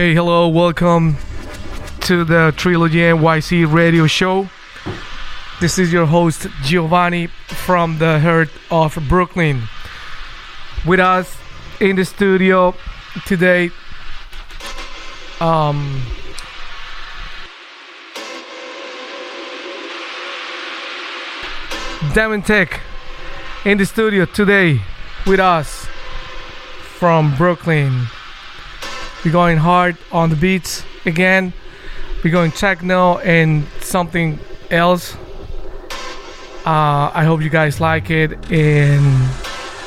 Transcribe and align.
Hey, 0.00 0.14
hello, 0.14 0.48
welcome 0.48 1.18
to 2.08 2.24
the 2.24 2.54
Trilogy 2.56 3.00
NYC 3.00 3.70
radio 3.70 4.06
show. 4.06 4.48
This 5.60 5.78
is 5.78 5.92
your 5.92 6.06
host 6.06 6.48
Giovani 6.62 7.28
from 7.28 7.98
the 7.98 8.18
Heart 8.18 8.48
of 8.70 8.98
Brooklyn. 9.10 9.60
With 10.86 11.00
us 11.00 11.36
in 11.82 11.96
the 11.96 12.06
studio 12.06 12.74
today, 13.26 13.70
um, 15.38 16.00
Dementek 22.14 22.80
in 23.66 23.76
the 23.76 23.84
studio 23.84 24.24
today 24.24 24.80
with 25.26 25.40
us 25.40 25.84
from 26.98 27.36
Brooklyn. 27.36 28.06
We're 29.24 29.32
going 29.32 29.58
hard 29.58 29.98
on 30.10 30.30
the 30.30 30.36
beats 30.36 30.82
again. 31.04 31.52
We're 32.24 32.30
going 32.30 32.52
techno 32.52 33.18
and 33.18 33.66
something 33.80 34.38
else. 34.70 35.14
Uh, 36.64 37.10
I 37.12 37.24
hope 37.24 37.42
you 37.42 37.50
guys 37.50 37.80
like 37.80 38.10
it 38.10 38.50
and 38.50 39.04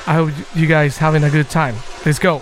I 0.06 0.14
hope 0.14 0.32
you 0.56 0.68
guys 0.68 0.98
having 0.98 1.24
a 1.24 1.30
good 1.30 1.50
time. 1.50 1.76
Let's 2.06 2.20
go. 2.20 2.42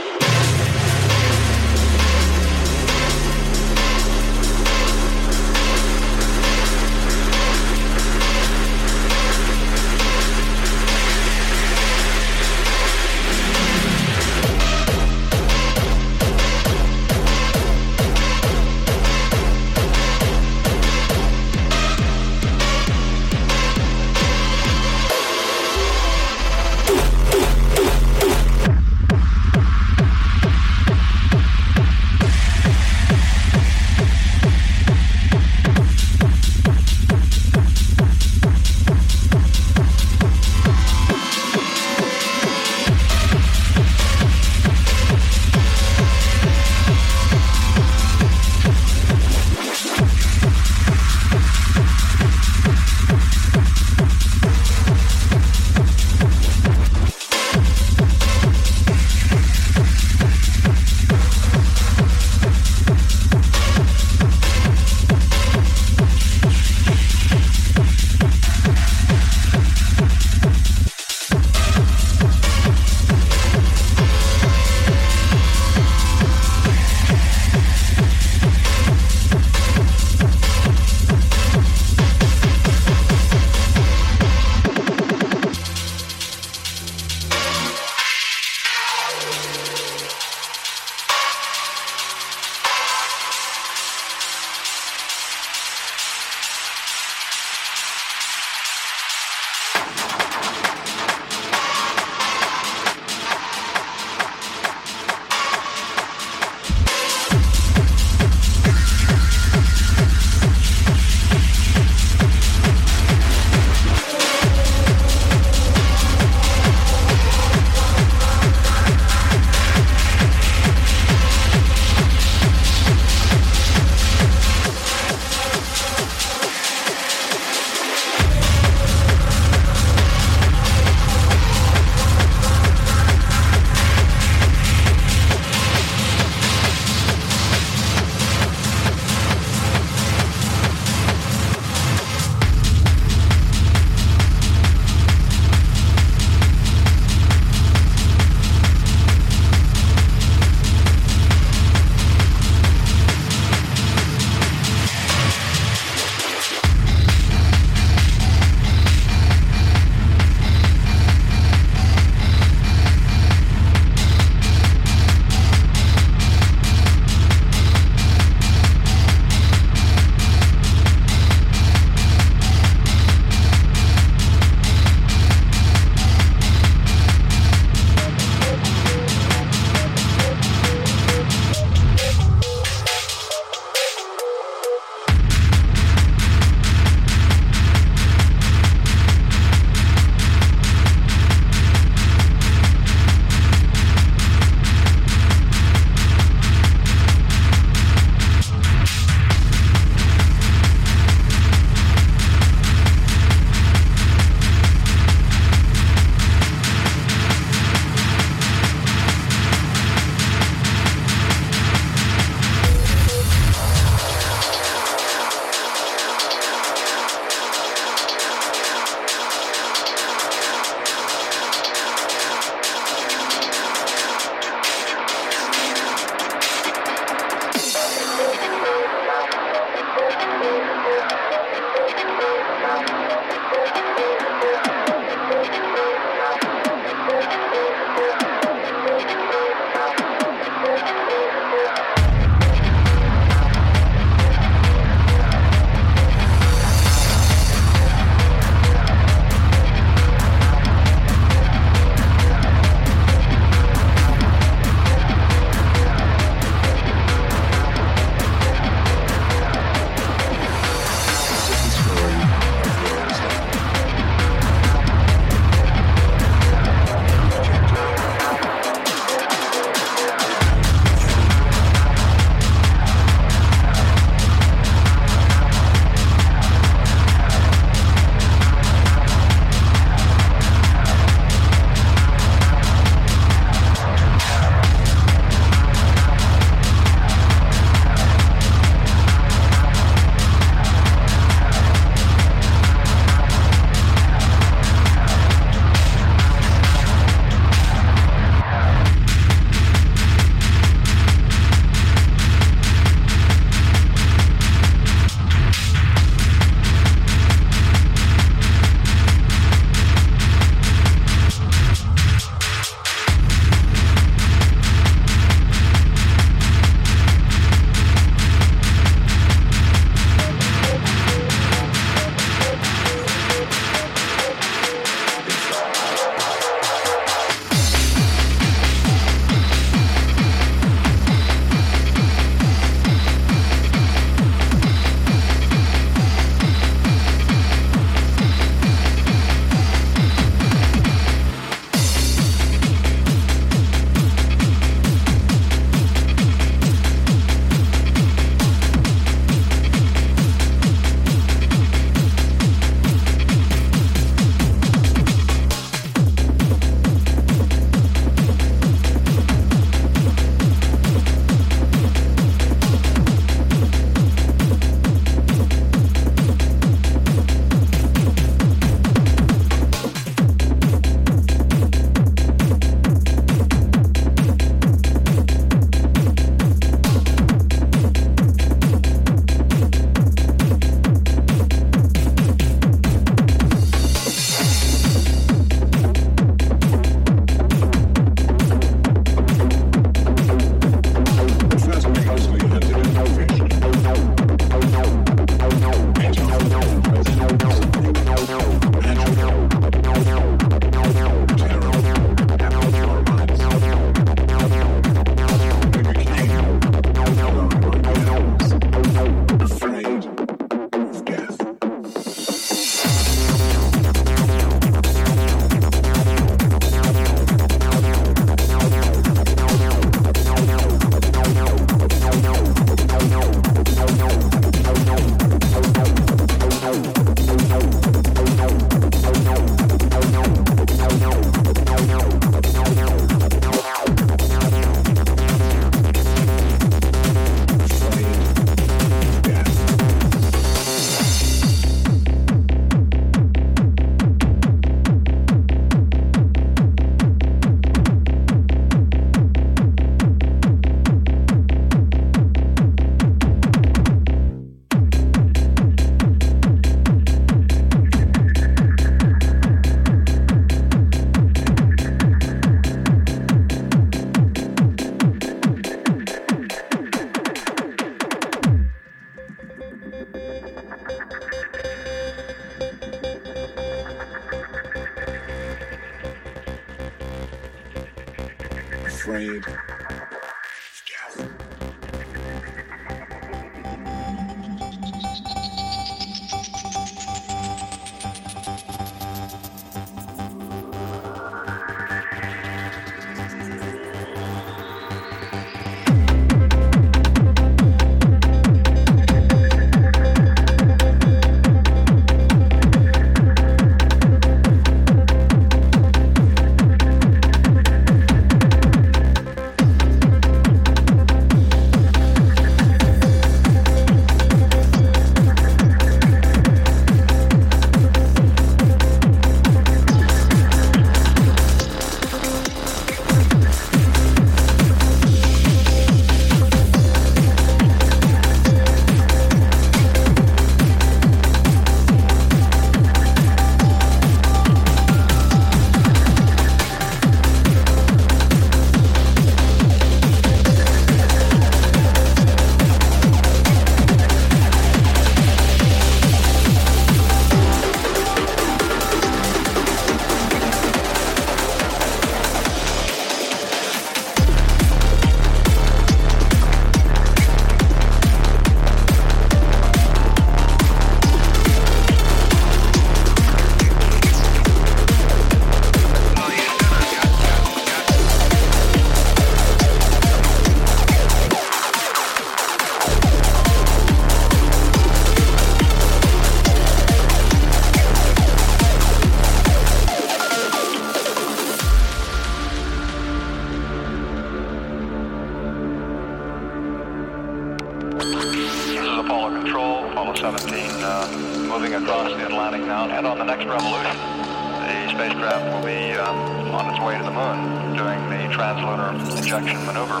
moving 591.72 591.88
across 591.88 592.12
the 592.12 592.26
Atlantic 592.26 592.60
now 592.62 592.88
and 592.88 593.06
on 593.06 593.18
the 593.18 593.24
next 593.24 593.46
revolution, 593.46 593.96
the 593.96 594.88
spacecraft 594.92 595.44
will 595.54 595.64
be 595.64 595.92
um, 595.94 596.16
on 596.54 596.68
its 596.68 596.80
way 596.84 596.96
to 596.98 597.04
the 597.04 597.10
moon 597.10 597.76
during 597.76 597.98
the 598.10 598.28
translunar 598.34 598.92
injection 599.16 599.64
maneuver. 599.64 600.00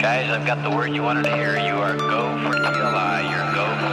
Guys, 0.00 0.30
I've 0.30 0.46
got 0.46 0.62
the 0.62 0.74
word 0.74 0.94
you 0.94 1.02
wanted 1.02 1.24
to 1.24 1.36
hear. 1.36 1.58
You 1.58 1.74
are 1.74 1.96
go 1.96 2.32
for 2.42 2.56
TLI. 2.56 3.28
You're 3.28 3.54
go 3.54 3.89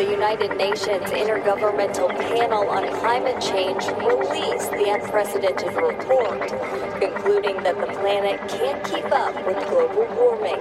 The 0.00 0.12
United 0.12 0.56
Nations 0.56 1.10
Intergovernmental 1.12 2.08
Panel 2.08 2.70
on 2.70 2.88
Climate 3.00 3.38
Change 3.38 3.84
released 4.00 4.70
the 4.70 4.96
unprecedented 4.96 5.76
report, 5.76 6.48
concluding 6.98 7.62
that 7.64 7.76
the 7.78 7.86
planet 8.00 8.40
can't 8.48 8.82
keep 8.82 9.04
up 9.12 9.34
with 9.44 9.58
global 9.68 10.08
warming. 10.16 10.56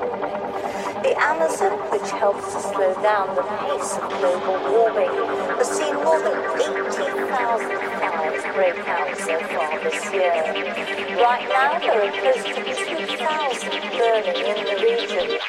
The 1.07 1.15
Amazon, 1.17 1.79
which 1.87 2.11
helps 2.11 2.51
to 2.51 2.59
slow 2.59 2.93
down 3.01 3.33
the 3.33 3.43
pace 3.63 3.95
of 3.95 4.09
global 4.19 4.59
warming, 4.75 5.07
has 5.55 5.71
seen 5.71 5.95
more 5.95 6.19
than 6.19 6.35
18,000 6.59 7.79
fires 7.95 8.43
break 8.51 8.75
out 8.91 9.15
so 9.23 9.39
far 9.55 9.79
this 9.79 10.03
year. 10.11 10.35
Right 11.15 11.47
now, 11.47 11.79
there 11.79 12.03
are 12.03 12.11
close 12.11 12.43
to 12.43 12.59
2,000 12.59 13.71
burning 13.95 14.35
in 14.35 14.65
the 14.67 14.75
region. 14.83 15.39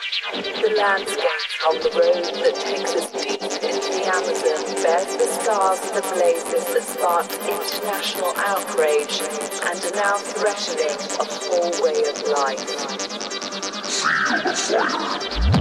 The 0.62 0.74
landscape 0.78 1.50
on 1.66 1.74
the 1.82 1.90
road 1.90 2.24
that 2.44 2.54
takes 2.54 2.94
us 2.94 3.24
deep 3.24 3.39
into 3.62 3.90
the 3.92 4.06
Amazon 4.06 4.64
bears 4.82 5.16
the 5.16 5.26
scars 5.26 5.80
of 5.80 5.92
the 5.94 6.02
blazes 6.14 6.64
that 6.72 6.82
sparked 6.82 7.32
international 7.34 8.32
outrage 8.36 9.20
and 9.64 9.84
are 9.84 9.96
now 9.96 10.16
threatening 10.16 10.98
a 11.20 11.24
whole 11.24 11.70
way 11.82 12.02
of 12.08 12.16
life. 15.46 15.59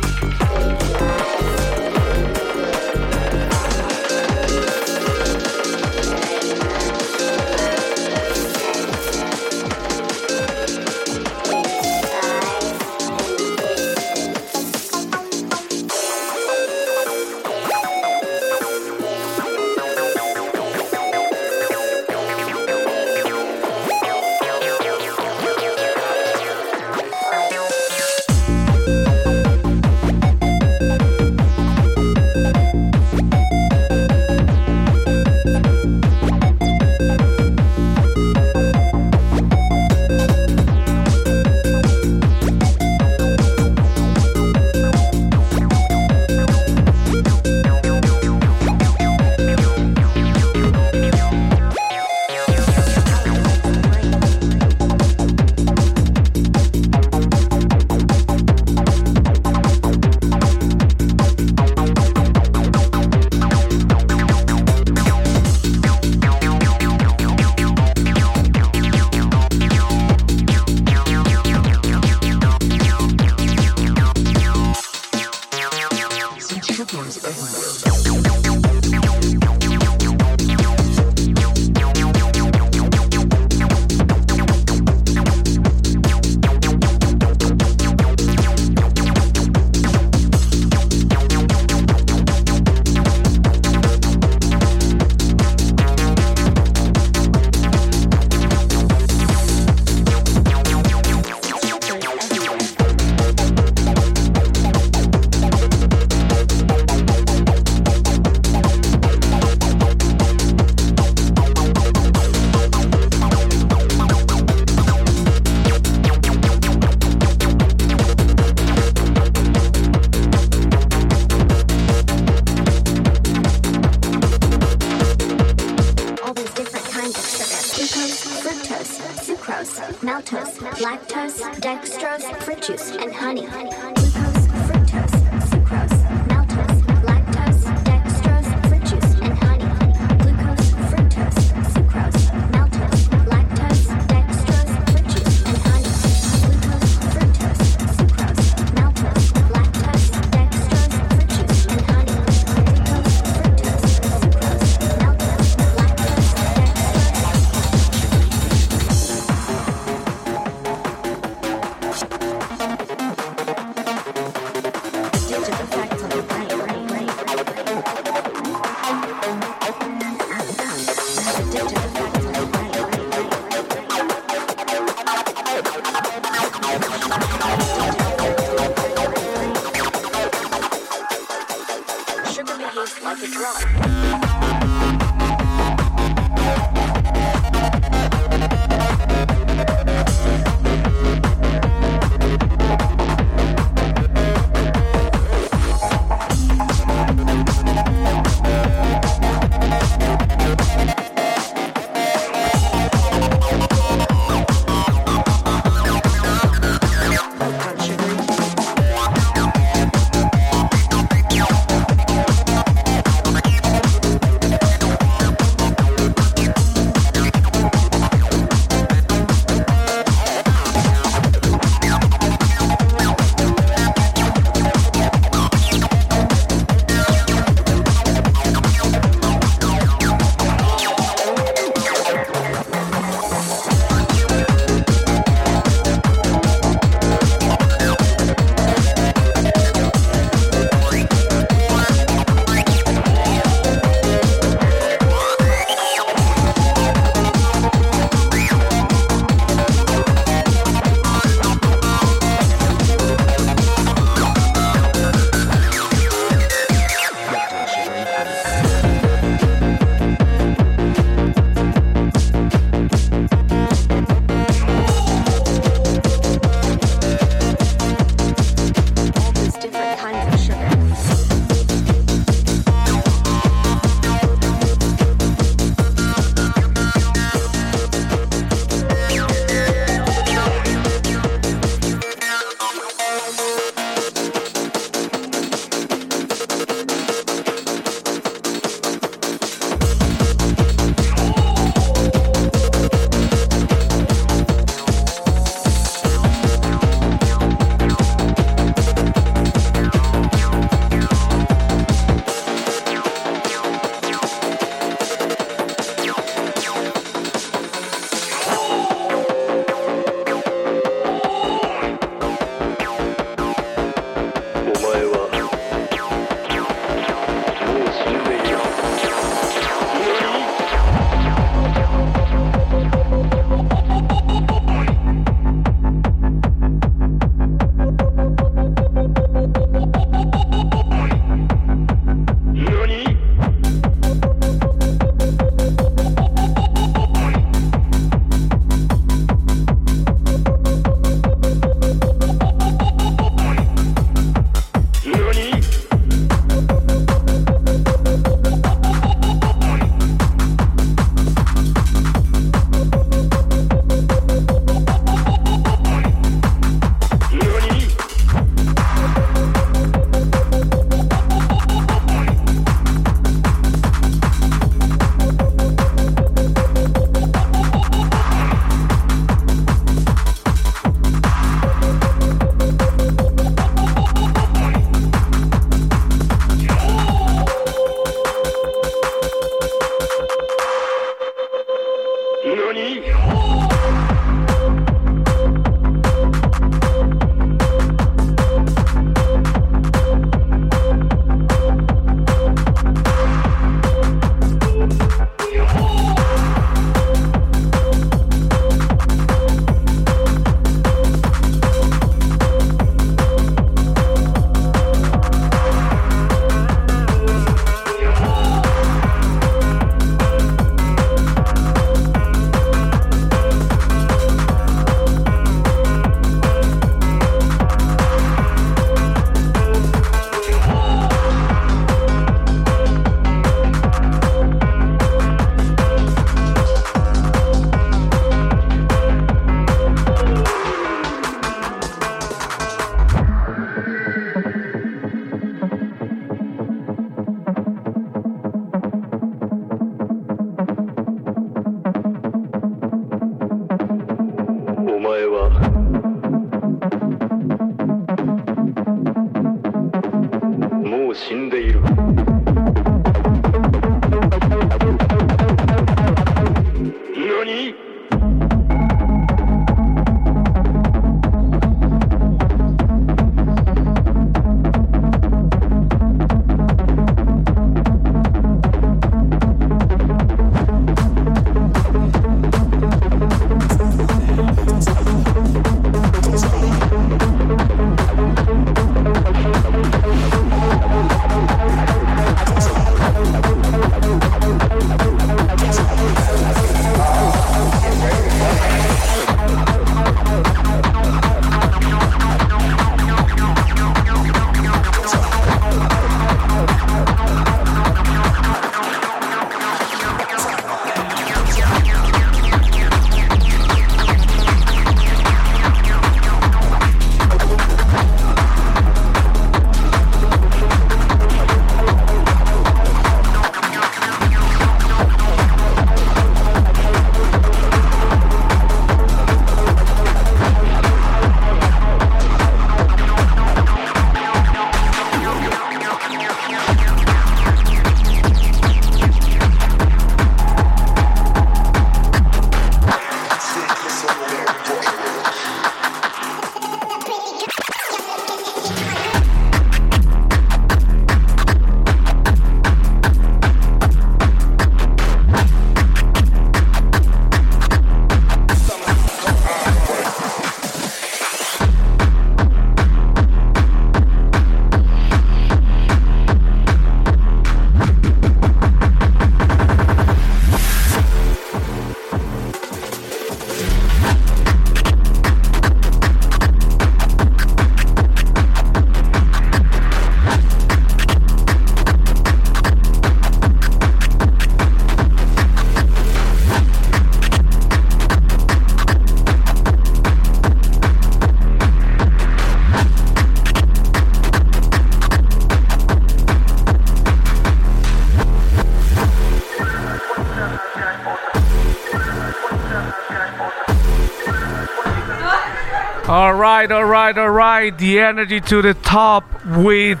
Right, 597.16 597.22
all 597.22 597.30
right. 597.30 597.76
The 597.76 598.00
energy 598.00 598.40
to 598.40 598.62
the 598.62 598.74
top 598.74 599.24
with 599.44 600.00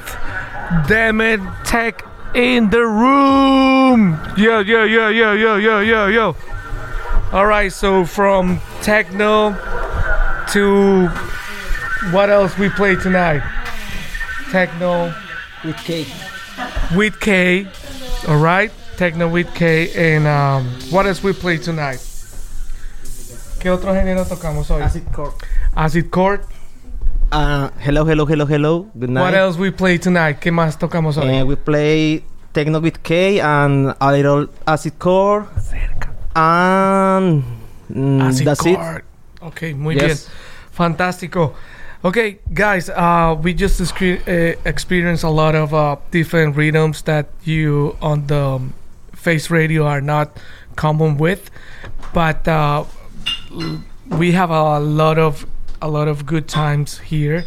Demon 0.88 1.46
Tech 1.64 2.04
in 2.34 2.70
the 2.70 2.86
room. 2.86 4.18
Yo, 4.36 4.60
yo, 4.60 4.84
yo, 4.84 5.08
yo, 5.08 5.32
yo, 5.32 5.56
yo, 5.56 5.80
yo, 5.80 6.06
yo. 6.06 6.36
All 7.32 7.46
right, 7.46 7.72
so 7.72 8.04
from 8.04 8.60
techno 8.82 9.50
to 10.52 11.08
what 12.10 12.30
else 12.30 12.56
we 12.58 12.68
play 12.68 12.96
tonight? 12.96 13.42
Techno 14.50 15.14
with 15.64 15.76
K. 15.76 16.06
With 16.94 17.20
K. 17.20 17.66
All 18.28 18.38
right, 18.38 18.70
techno 18.96 19.28
with 19.28 19.52
K. 19.54 19.92
And 19.94 20.26
um, 20.26 20.66
what 20.90 21.06
else 21.06 21.22
we 21.22 21.32
play 21.32 21.58
tonight? 21.58 21.98
¿Qué 23.60 23.70
otro 23.70 23.92
género 23.92 24.26
tocamos 24.26 24.70
hoy? 24.70 24.82
Acid 24.82 25.12
core. 25.12 25.34
Acid 25.76 26.10
core. 26.10 26.40
Uh, 27.32 27.70
hello, 27.80 28.04
hello, 28.04 28.26
hello, 28.26 28.44
hello. 28.44 28.82
Good 28.98 29.08
night. 29.08 29.22
What 29.22 29.34
else 29.34 29.56
we 29.56 29.70
play 29.70 29.96
tonight? 29.96 30.38
¿Qué 30.38 30.52
más 30.52 30.78
tocamos 30.78 31.16
hoy? 31.16 31.40
Uh, 31.40 31.46
we 31.46 31.56
play 31.56 32.22
techno 32.52 32.78
with 32.78 33.02
K 33.02 33.40
and 33.40 33.94
a 34.00 34.12
little 34.12 34.48
acid 34.66 34.98
core. 34.98 35.48
And 36.36 37.42
mm, 37.90 38.20
Acid 38.22 38.46
that's 38.46 38.60
core. 38.60 38.98
it. 38.98 39.04
Ok, 39.40 39.62
muy 39.74 39.94
Yes. 39.94 40.26
bien. 40.26 40.32
Fantástico. 40.72 41.54
Okay, 42.04 42.38
guys, 42.52 42.90
uh, 42.90 43.34
we 43.40 43.54
just 43.54 43.80
uh, 43.80 44.04
experienced 44.66 45.24
a 45.24 45.30
lot 45.30 45.54
of 45.54 45.72
uh, 45.72 45.96
different 46.10 46.54
rhythms 46.56 47.00
that 47.02 47.26
you 47.44 47.96
on 48.02 48.26
the 48.26 48.38
um, 48.60 48.74
face 49.14 49.48
radio 49.50 49.86
are 49.86 50.02
not 50.02 50.36
common 50.76 51.16
with, 51.16 51.50
but 52.12 52.46
uh, 52.46 52.84
we 54.18 54.32
have 54.32 54.50
a 54.50 54.78
lot 54.80 55.18
of 55.18 55.46
a 55.82 55.88
lot 55.88 56.08
of 56.08 56.24
good 56.24 56.48
times 56.48 56.98
here. 57.00 57.44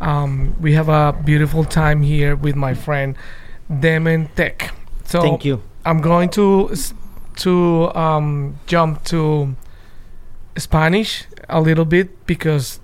Um, 0.00 0.54
we 0.60 0.72
have 0.74 0.88
a 0.88 1.12
beautiful 1.12 1.64
time 1.64 2.00
here 2.00 2.34
with 2.34 2.56
my 2.56 2.72
friend 2.72 3.16
Dementek. 3.70 4.70
So 5.04 5.20
Thank 5.20 5.44
you. 5.44 5.62
I'm 5.84 6.00
going 6.00 6.30
to 6.30 6.70
to 7.36 7.92
um, 7.94 8.58
jump 8.66 9.04
to 9.04 9.56
Spanish 10.56 11.24
a 11.48 11.60
little 11.60 11.84
bit 11.84 12.26
because 12.26 12.80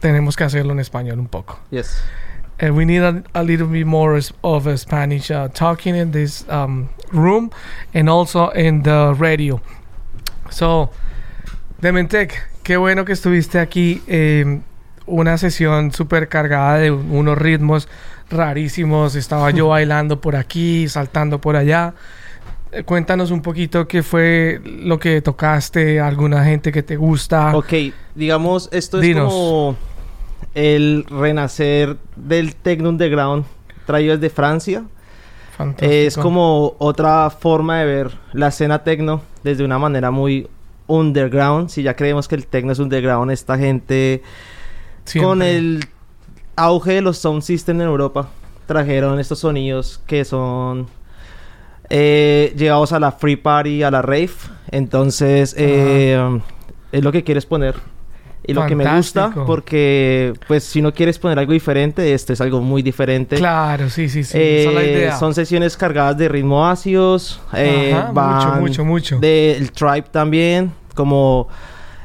tenemos 0.00 0.36
que 0.36 0.46
hacerlo 0.46 0.70
en 0.70 0.78
español 0.78 1.18
un 1.18 1.26
poco. 1.26 1.58
Yes. 1.70 2.00
And 2.60 2.76
we 2.76 2.84
need 2.84 3.02
a, 3.02 3.22
a 3.34 3.42
little 3.42 3.66
bit 3.66 3.86
more 3.86 4.18
of 4.42 4.66
a 4.66 4.76
Spanish 4.76 5.30
uh, 5.30 5.48
talking 5.48 5.94
in 5.94 6.10
this 6.10 6.48
um, 6.48 6.88
room 7.12 7.50
and 7.94 8.08
also 8.08 8.48
in 8.48 8.82
the 8.82 9.14
radio. 9.16 9.60
So, 10.50 10.90
Dementek, 11.80 12.34
qué 12.68 12.76
bueno 12.76 13.06
que 13.06 13.12
estuviste 13.14 13.58
aquí. 13.58 14.02
eh, 14.06 14.60
una 15.06 15.38
sesión 15.38 15.90
súper 15.90 16.28
cargada 16.28 16.76
de 16.76 16.90
unos 16.90 17.38
ritmos 17.38 17.88
rarísimos. 18.28 19.14
Estaba 19.14 19.50
yo 19.52 19.68
bailando 19.76 20.20
por 20.20 20.36
aquí, 20.36 20.86
saltando 20.86 21.40
por 21.40 21.56
allá. 21.56 21.94
Eh, 22.70 22.82
Cuéntanos 22.82 23.30
un 23.30 23.40
poquito 23.40 23.88
qué 23.88 24.02
fue 24.02 24.60
lo 24.66 24.98
que 24.98 25.22
tocaste, 25.22 25.98
alguna 25.98 26.44
gente 26.44 26.70
que 26.70 26.82
te 26.82 26.96
gusta. 26.96 27.56
Ok, 27.56 27.72
digamos, 28.14 28.68
esto 28.70 29.00
es 29.00 29.16
como 29.16 29.74
el 30.54 31.06
renacer 31.08 31.96
del 32.16 32.54
techno 32.54 32.90
underground 32.90 33.46
traído 33.86 34.14
desde 34.18 34.28
Francia. 34.28 34.84
Fantástico. 35.56 35.90
Es 35.90 36.18
como 36.18 36.76
otra 36.76 37.30
forma 37.30 37.78
de 37.78 37.86
ver 37.86 38.18
la 38.34 38.48
escena 38.48 38.84
techno 38.84 39.22
desde 39.42 39.64
una 39.64 39.78
manera 39.78 40.10
muy 40.10 40.46
underground. 40.88 41.68
Si 41.68 41.84
ya 41.84 41.94
creemos 41.94 42.26
que 42.26 42.34
el 42.34 42.46
techno 42.46 42.72
es 42.72 42.80
underground, 42.80 43.30
esta 43.30 43.56
gente 43.56 44.22
con 45.20 45.42
el 45.42 45.86
auge 46.56 46.94
de 46.94 47.02
los 47.02 47.18
sound 47.18 47.42
system 47.42 47.80
en 47.80 47.86
Europa 47.86 48.28
trajeron 48.66 49.20
estos 49.20 49.38
sonidos 49.38 50.02
que 50.06 50.24
son 50.24 50.88
eh, 51.88 52.52
llevados 52.56 52.92
a 52.92 53.00
la 53.00 53.12
free 53.12 53.36
party, 53.36 53.82
a 53.82 53.90
la 53.90 54.02
rave. 54.02 54.30
Entonces, 54.70 55.54
eh, 55.56 56.40
es 56.92 57.04
lo 57.04 57.12
que 57.12 57.24
quieres 57.24 57.46
poner. 57.46 57.76
Y 58.46 58.54
lo 58.54 58.64
que 58.66 58.74
me 58.74 58.96
gusta, 58.96 59.32
porque 59.46 60.32
pues 60.46 60.64
si 60.64 60.80
no 60.80 60.94
quieres 60.94 61.18
poner 61.18 61.38
algo 61.38 61.52
diferente, 61.52 62.14
esto 62.14 62.32
es 62.32 62.40
algo 62.40 62.60
muy 62.62 62.80
diferente. 62.82 63.36
Claro, 63.36 63.90
sí, 63.90 64.08
sí, 64.08 64.24
sí. 64.24 64.38
Eh, 64.38 64.60
esa 64.62 64.68
es 64.70 64.74
la 64.74 64.82
idea. 64.84 65.16
son 65.18 65.34
sesiones 65.34 65.76
cargadas 65.76 66.16
de 66.16 66.28
ritmo 66.28 66.66
ácidos. 66.66 67.42
eh, 67.54 67.92
Ajá, 67.94 68.10
van 68.12 68.36
mucho, 68.38 68.60
mucho, 68.60 68.84
mucho. 68.84 69.18
Del 69.18 69.70
tribe 69.72 70.06
también. 70.10 70.72
Como 70.94 71.48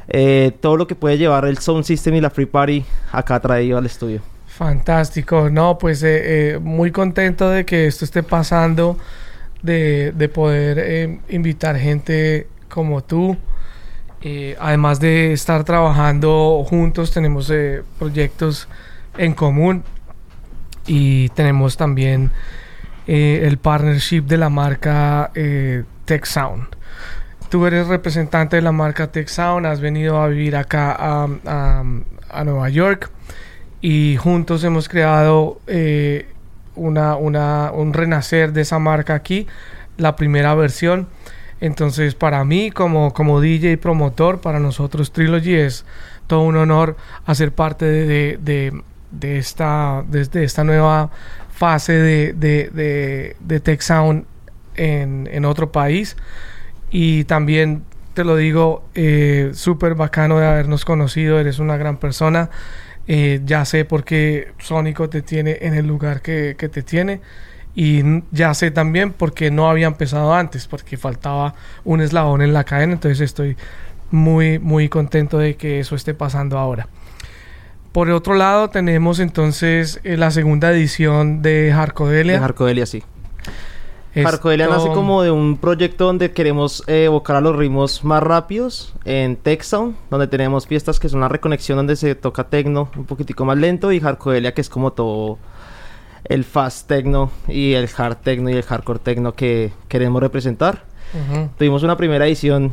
eh, 0.08 0.52
todo 0.60 0.76
lo 0.76 0.86
que 0.86 0.94
puede 0.94 1.16
llevar 1.16 1.46
el 1.46 1.56
sound 1.58 1.84
system 1.84 2.14
y 2.16 2.20
la 2.20 2.28
free 2.30 2.46
party 2.46 2.84
acá 3.10 3.40
traído 3.40 3.78
al 3.78 3.86
estudio. 3.86 4.20
Fantástico, 4.46 5.48
no, 5.50 5.78
pues 5.78 6.02
eh, 6.02 6.54
eh, 6.54 6.58
muy 6.58 6.90
contento 6.92 7.48
de 7.50 7.64
que 7.64 7.86
esto 7.86 8.04
esté 8.04 8.22
pasando, 8.22 8.96
de, 9.62 10.12
de 10.12 10.28
poder 10.28 11.18
invitar 11.28 11.76
gente 11.78 12.46
como 12.68 13.02
tú. 13.02 13.36
Eh, 14.26 14.56
además 14.58 15.00
de 15.00 15.34
estar 15.34 15.64
trabajando 15.64 16.64
juntos, 16.66 17.10
tenemos 17.12 17.50
eh, 17.50 17.82
proyectos 17.98 18.68
en 19.18 19.34
común 19.34 19.84
y 20.86 21.28
tenemos 21.30 21.76
también 21.76 22.30
eh, 23.06 23.42
el 23.44 23.58
partnership 23.58 24.22
de 24.22 24.38
la 24.38 24.48
marca 24.48 25.30
Tech 26.06 26.24
Sound. 26.24 26.68
Tú 27.50 27.66
eres 27.66 27.86
representante 27.86 28.56
de 28.56 28.62
la 28.62 28.72
marca 28.72 29.12
Tech 29.12 29.28
Sound, 29.28 29.66
has 29.66 29.80
venido 29.80 30.18
a 30.22 30.28
vivir 30.28 30.56
acá 30.56 30.96
a, 30.98 31.84
Nueva 32.44 32.68
York 32.70 33.10
y 33.82 34.16
juntos 34.16 34.64
hemos 34.64 34.88
creado 34.88 35.60
una- 36.74 37.16
un 37.16 37.92
renacer 37.92 38.52
de 38.54 38.62
esa 38.62 38.78
marca 38.78 39.14
aquí, 39.14 39.46
la 39.98 40.16
primera 40.16 40.54
versión. 40.54 41.08
Entonces, 41.60 42.14
para 42.14 42.44
mí, 42.44 42.70
como, 42.70 43.12
como 43.14 43.40
DJ 43.40 43.72
y 43.72 43.76
promotor, 43.76 44.40
para 44.40 44.60
nosotros 44.60 45.12
Trilogy 45.12 45.54
es 45.54 45.84
todo 46.26 46.40
un 46.42 46.56
honor 46.56 46.96
hacer 47.26 47.52
parte 47.52 47.84
de, 47.86 48.36
de- 48.38 48.82
de- 49.10 49.38
esta, 49.38 50.04
de, 50.08 50.44
esta 50.44 50.64
nueva 50.64 51.10
fase 51.50 51.92
de, 51.92 52.32
de 53.40 53.60
Tech 53.60 53.80
Sound 53.80 54.24
en, 54.76 55.28
en 55.32 55.44
otro 55.44 55.70
país. 55.72 56.16
Y 56.90 57.24
también 57.24 57.82
te 58.14 58.24
lo 58.24 58.36
digo, 58.36 58.84
eh, 58.94 59.50
súper 59.54 59.94
bacano 59.94 60.38
de 60.38 60.46
habernos 60.46 60.84
conocido, 60.84 61.38
eres 61.40 61.58
una 61.58 61.76
gran 61.76 61.96
persona. 61.98 62.50
Eh, 63.06 63.40
ya 63.44 63.64
sé 63.64 63.84
por 63.84 64.04
qué 64.04 64.52
Sónico 64.58 65.08
te 65.10 65.22
tiene 65.22 65.58
en 65.62 65.74
el 65.74 65.86
lugar 65.86 66.22
que, 66.22 66.54
que 66.58 66.68
te 66.68 66.82
tiene. 66.82 67.20
Y 67.74 68.02
ya 68.30 68.54
sé 68.54 68.70
también 68.70 69.12
por 69.12 69.34
qué 69.34 69.50
no 69.50 69.68
había 69.68 69.86
empezado 69.88 70.32
antes, 70.32 70.66
porque 70.68 70.96
faltaba 70.96 71.54
un 71.84 72.00
eslabón 72.00 72.40
en 72.42 72.52
la 72.52 72.64
cadena. 72.64 72.92
Entonces 72.92 73.20
estoy 73.20 73.56
muy, 74.10 74.58
muy 74.60 74.88
contento 74.88 75.38
de 75.38 75.56
que 75.56 75.80
eso 75.80 75.96
esté 75.96 76.14
pasando 76.14 76.56
ahora. 76.58 76.86
Por 77.90 78.10
otro 78.10 78.34
lado, 78.34 78.70
tenemos 78.70 79.18
entonces 79.20 80.00
eh, 80.04 80.16
la 80.16 80.30
segunda 80.30 80.70
edición 80.72 81.42
de 81.42 81.72
Harcodelia. 81.72 82.34
De 82.34 82.38
Jarcodelia, 82.40 82.86
sí. 82.86 83.02
Esto- 84.14 84.30
Jarcodelia 84.30 84.68
nace 84.68 84.88
como 84.88 85.22
de 85.22 85.32
un 85.32 85.56
proyecto 85.56 86.04
donde 86.04 86.30
queremos 86.30 86.84
eh, 86.86 87.04
evocar 87.06 87.34
a 87.36 87.40
los 87.40 87.56
ritmos 87.56 88.04
más 88.04 88.22
rápidos 88.22 88.94
en 89.04 89.34
Tech 89.34 89.62
Sound, 89.62 89.96
donde 90.10 90.28
tenemos 90.28 90.68
fiestas 90.68 91.00
que 91.00 91.08
son 91.08 91.18
una 91.18 91.28
reconexión 91.28 91.76
donde 91.76 91.96
se 91.96 92.14
toca 92.14 92.44
techno 92.44 92.88
un 92.96 93.04
poquitico 93.06 93.44
más 93.44 93.58
lento 93.58 93.90
y 93.90 93.98
Jarcodelia 93.98 94.54
que 94.54 94.60
es 94.60 94.68
como 94.68 94.92
todo 94.92 95.38
el 96.24 96.44
fast 96.44 96.88
techno 96.88 97.30
y 97.48 97.72
el 97.74 97.88
hard 97.96 98.16
techno 98.18 98.50
y 98.50 98.54
el 98.54 98.62
hardcore 98.62 98.98
techno 98.98 99.34
que 99.34 99.72
queremos 99.88 100.22
representar. 100.22 100.84
Ujú. 101.12 101.50
Tuvimos 101.58 101.82
una 101.82 101.96
primera 101.96 102.26
edición 102.26 102.72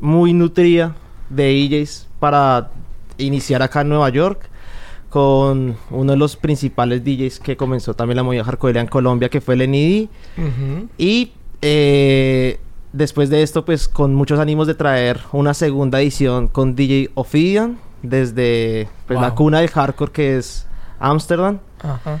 muy 0.00 0.32
nutrida 0.32 0.94
de 1.30 1.52
DJs 1.52 2.08
para 2.20 2.70
iniciar 3.18 3.62
acá 3.62 3.80
en 3.80 3.88
Nueva 3.88 4.08
York 4.10 4.48
con 5.08 5.76
uno 5.90 6.12
de 6.12 6.18
los 6.18 6.36
principales 6.36 7.04
DJs 7.04 7.38
que 7.38 7.56
comenzó 7.56 7.94
también 7.94 8.16
la 8.16 8.22
movida 8.24 8.42
hardcore 8.42 8.80
en 8.80 8.88
Colombia, 8.88 9.28
que 9.28 9.40
fue 9.40 9.54
Lenny. 9.54 10.08
Ujú. 10.36 10.88
Y 10.98 11.32
eh, 11.62 12.58
después 12.92 13.30
de 13.30 13.42
esto, 13.42 13.64
pues 13.64 13.86
con 13.86 14.14
muchos 14.14 14.40
ánimos 14.40 14.66
de 14.66 14.74
traer 14.74 15.20
una 15.32 15.54
segunda 15.54 16.00
edición 16.00 16.48
con 16.48 16.74
DJ 16.74 17.10
Ophidian 17.14 17.78
desde 18.02 18.88
pues, 19.06 19.20
la 19.20 19.34
cuna 19.34 19.60
del 19.60 19.70
hardcore 19.70 20.10
que 20.10 20.36
es 20.36 20.66
Amsterdam. 20.98 21.60
Ajá. 21.80 22.20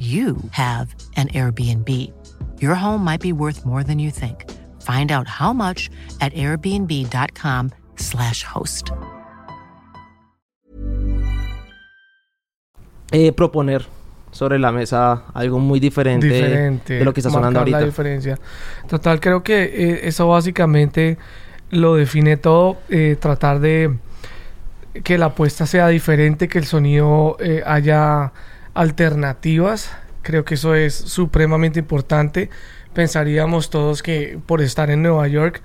you 0.00 0.36
have 0.52 0.94
an 1.16 1.28
Airbnb. 1.28 1.88
Your 2.58 2.74
home 2.74 3.04
might 3.04 3.20
be 3.20 3.32
worth 3.32 3.64
more 3.66 3.84
than 3.84 3.98
you 3.98 4.10
think. 4.10 4.46
Find 4.80 5.12
out 5.12 5.26
how 5.28 5.52
much 5.52 5.90
at 6.22 6.32
airbnb.com/slash 6.34 8.44
host. 8.44 8.90
Eh, 13.12 13.32
proponer 13.32 13.84
sobre 14.30 14.58
la 14.58 14.70
mesa 14.72 15.24
algo 15.34 15.58
muy 15.58 15.80
diferente, 15.80 16.26
diferente 16.28 16.94
de 16.94 17.04
lo 17.04 17.12
que 17.12 17.20
está 17.20 17.30
sonando 17.30 17.60
marcar 17.60 17.70
la 17.70 17.76
ahorita. 17.78 17.86
diferencia. 17.90 18.38
Total, 18.88 19.20
creo 19.20 19.42
que 19.42 19.64
eh, 19.64 20.00
eso 20.08 20.28
básicamente 20.28 21.18
lo 21.70 21.96
define 21.96 22.36
todo. 22.36 22.76
eh, 22.88 23.16
tratar 23.20 23.58
de 23.60 23.96
que 25.04 25.18
la 25.18 25.26
apuesta 25.26 25.66
sea 25.66 25.88
diferente, 25.88 26.48
que 26.48 26.58
el 26.58 26.64
sonido 26.66 27.36
eh, 27.40 27.62
haya 27.66 28.32
alternativas. 28.80 29.90
Creo 30.22 30.44
que 30.44 30.54
eso 30.54 30.74
es 30.74 30.94
supremamente 30.94 31.78
importante. 31.80 32.50
Pensaríamos 32.94 33.70
todos 33.70 34.02
que 34.02 34.38
por 34.46 34.60
estar 34.60 34.90
en 34.90 35.02
Nueva 35.02 35.28
York 35.28 35.62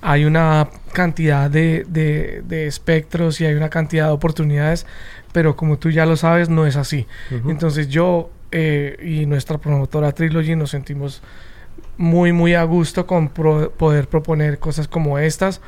hay 0.00 0.24
una 0.24 0.68
cantidad 0.92 1.50
de, 1.50 1.84
de- 1.88 2.42
de 2.46 2.66
espectros 2.66 3.40
y 3.40 3.46
hay 3.46 3.54
una 3.54 3.68
cantidad 3.68 4.06
de 4.06 4.12
oportunidades, 4.12 4.86
pero 5.32 5.56
como 5.56 5.76
tú 5.78 5.90
ya 5.90 6.06
lo 6.06 6.16
sabes, 6.16 6.48
no 6.48 6.66
es 6.66 6.76
así. 6.76 7.06
Entonces 7.50 7.88
yo 7.88 8.30
eh, 8.52 8.96
y 9.02 9.26
nuestra 9.26 9.58
promotora 9.58 10.12
Trilogy 10.12 10.54
nos 10.56 10.70
sentimos 10.70 11.20
muy, 11.96 12.32
muy 12.32 12.54
a 12.54 12.62
gusto 12.62 13.06
con 13.06 13.28
pro- 13.28 13.72
poder 13.72 14.06
proponer 14.08 14.58
cosas 14.58 14.86
como 14.88 15.18
estas 15.18 15.60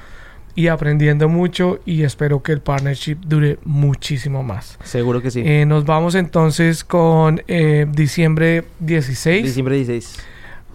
y 0.55 0.69
aprendiendo 0.69 1.29
mucho 1.29 1.79
y 1.87 2.03
espero 2.03 2.43
que 2.43 2.53
el 2.53 2.61
partnership 2.61 3.17
dure 3.27 3.59
muchísimo 3.65 4.43
más. 4.43 4.79
Seguro 4.85 5.23
que 5.23 5.31
sí. 5.31 5.43
Eh, 5.45 5.65
nos 5.67 5.85
vamos 5.85 6.15
entonces 6.15 6.85
con 6.85 7.43
eh, 7.49 7.87
diciembre 7.91 8.65
16. 8.81 9.45
Diciembre 9.45 9.77
16. 9.77 10.19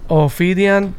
Ophidian. 0.07 0.93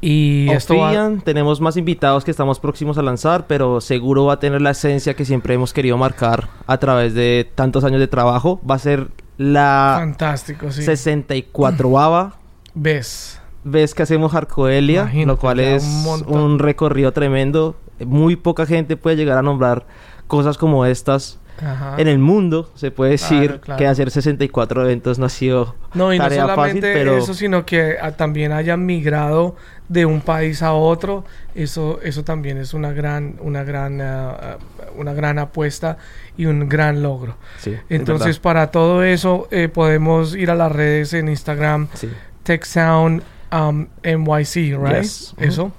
Y 0.00 0.48
esto 0.50 0.76
va- 0.76 0.86
Ophidian, 0.88 1.20
tenemos 1.22 1.60
más 1.60 1.76
invitados 1.76 2.24
que 2.24 2.30
estamos 2.30 2.60
próximos 2.60 2.98
a 2.98 3.02
lanzar, 3.02 3.46
pero 3.46 3.80
seguro 3.80 4.26
va 4.26 4.34
a 4.34 4.38
tener 4.40 4.60
la 4.60 4.70
esencia 4.70 5.14
que 5.14 5.24
siempre 5.24 5.54
hemos 5.54 5.72
querido 5.72 5.96
marcar 5.96 6.48
a 6.66 6.78
través 6.78 7.14
de 7.14 7.50
tantos 7.54 7.82
años 7.82 7.98
de 8.00 8.06
trabajo. 8.06 8.60
Va 8.68 8.74
a 8.76 8.78
ser 8.78 9.08
la 9.38 9.96
Fantástico, 9.98 10.70
sí. 10.70 10.82
64ava 10.82 12.34
¿Ves? 12.74 13.40
Vez 13.66 13.94
que 13.94 14.02
hacemos 14.02 14.34
Arcoelia, 14.34 15.02
Imagínate, 15.02 15.26
lo 15.26 15.36
cual 15.38 15.60
es 15.60 15.84
un 16.26 16.58
recorrido 16.58 17.12
tremendo. 17.12 17.76
Muy 18.04 18.36
poca 18.36 18.64
gente 18.64 18.96
puede 18.96 19.16
llegar 19.16 19.36
a 19.38 19.42
nombrar 19.42 19.84
cosas 20.26 20.56
como 20.56 20.86
estas. 20.86 21.38
Ajá. 21.58 21.94
En 21.96 22.06
el 22.06 22.18
mundo 22.18 22.70
se 22.74 22.90
puede 22.90 23.12
decir 23.12 23.46
Claro, 23.46 23.60
claro. 23.62 23.78
que 23.78 23.86
hacer 23.86 24.10
64 24.10 24.82
eventos 24.82 25.18
no 25.18 25.24
ha 25.24 25.30
sido 25.30 25.74
No, 25.94 26.12
y 26.12 26.18
no 26.18 26.24
tarea 26.24 26.42
solamente 26.42 26.80
fácil, 26.82 26.92
pero 26.92 27.16
eso, 27.16 27.32
sino 27.32 27.64
que 27.64 27.96
ah, 27.98 28.12
también 28.12 28.52
hayan 28.52 28.84
migrado 28.84 29.56
de 29.88 30.04
un 30.04 30.20
país 30.20 30.62
a 30.62 30.74
otro. 30.74 31.24
Eso, 31.54 31.98
eso 32.02 32.24
también 32.24 32.58
es 32.58 32.74
una 32.74 32.92
gran, 32.92 33.36
una 33.40 33.64
gran, 33.64 34.02
ah, 34.02 34.36
ah, 34.38 34.56
una 34.98 35.14
gran 35.14 35.38
apuesta 35.38 35.96
y 36.36 36.44
un 36.44 36.68
gran 36.68 37.02
logro. 37.02 37.36
Sí, 37.58 37.74
Entonces, 37.88 38.38
para 38.38 38.70
todo 38.70 39.02
eso, 39.02 39.48
eh, 39.50 39.68
podemos 39.68 40.36
ir 40.36 40.50
a 40.50 40.54
las 40.54 40.70
redes 40.70 41.14
en 41.14 41.30
Instagram, 41.30 41.88
Sí. 41.94 42.10
TechSound 42.42 43.22
um, 43.56 43.86
NYC, 44.02 44.54
right? 44.78 45.02
Yes. 45.02 45.32
Ujú. 45.36 45.44
Eso. 45.44 45.72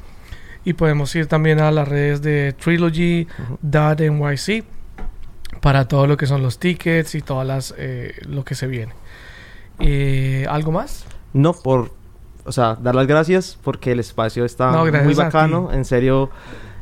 Y 0.65 0.73
podemos 0.73 1.15
ir 1.15 1.27
también 1.27 1.59
a 1.61 1.71
las 1.71 1.87
redes 1.87 2.21
de 2.21 2.53
Trilogy.nyc 2.53 3.27
para 5.61 5.87
todo 5.87 6.07
lo 6.07 6.17
que 6.17 6.25
son 6.27 6.43
los 6.43 6.59
tickets 6.59 7.15
y 7.15 7.21
todas 7.21 7.47
las 7.47 7.73
eh, 7.77 8.13
lo 8.27 8.43
que 8.43 8.55
se 8.55 8.67
viene. 8.67 8.93
Eh, 9.79 10.45
¿Algo 10.49 10.71
más? 10.71 11.05
No, 11.33 11.53
por, 11.53 11.91
o 12.45 12.51
sea, 12.51 12.75
dar 12.81 12.95
las 12.95 13.07
gracias 13.07 13.57
porque 13.63 13.91
el 13.91 13.99
espacio 13.99 14.45
está 14.45 14.71
No, 14.71 14.85
muy 15.03 15.13
bacano. 15.13 15.71
En 15.71 15.85
serio, 15.85 16.29